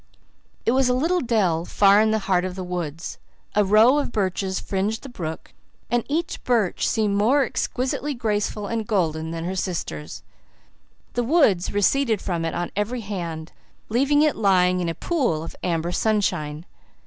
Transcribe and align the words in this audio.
It 0.65 0.71
was 0.71 0.89
a 0.89 0.95
little 0.95 1.19
dell 1.21 1.63
far 1.63 2.01
in 2.01 2.09
the 2.09 2.17
heart 2.25 2.43
of 2.43 2.55
the 2.55 2.63
woods. 2.63 3.19
A 3.53 3.63
row 3.63 3.99
of 3.99 4.11
birches 4.11 4.59
fringed 4.59 5.03
the 5.03 5.09
brook, 5.09 5.53
and 5.91 6.03
each 6.09 6.43
birch 6.43 6.87
seemed 6.87 7.15
more 7.15 7.43
exquisitely 7.45 8.15
graceful 8.15 8.65
and 8.65 8.87
golden 8.87 9.29
than 9.29 9.43
her 9.45 9.55
sisters. 9.55 10.23
The 11.13 11.21
woods 11.23 11.71
receded 11.71 12.19
from 12.19 12.45
it 12.45 12.55
on 12.55 12.71
every 12.75 13.01
hand, 13.01 13.51
leaving 13.89 14.23
it 14.23 14.35
lying 14.35 14.79
in 14.79 14.89
a 14.89 14.95
pool 14.95 15.43
of 15.43 15.55
amber 15.61 15.91
sunshine. 15.91 16.65